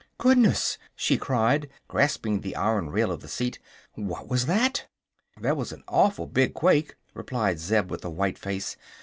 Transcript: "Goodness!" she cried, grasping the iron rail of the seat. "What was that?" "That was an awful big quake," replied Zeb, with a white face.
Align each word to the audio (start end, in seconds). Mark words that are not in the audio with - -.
"Goodness!" 0.17 0.79
she 0.95 1.15
cried, 1.15 1.69
grasping 1.87 2.41
the 2.41 2.55
iron 2.55 2.89
rail 2.89 3.11
of 3.11 3.21
the 3.21 3.27
seat. 3.27 3.59
"What 3.93 4.27
was 4.27 4.47
that?" 4.47 4.87
"That 5.39 5.55
was 5.55 5.71
an 5.71 5.83
awful 5.87 6.25
big 6.25 6.55
quake," 6.55 6.95
replied 7.13 7.59
Zeb, 7.59 7.91
with 7.91 8.03
a 8.03 8.09
white 8.09 8.39
face. 8.39 8.77